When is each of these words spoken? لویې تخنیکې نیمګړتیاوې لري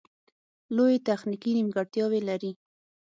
لویې 0.75 0.99
تخنیکې 1.07 1.51
نیمګړتیاوې 1.57 2.21
لري 2.29 2.51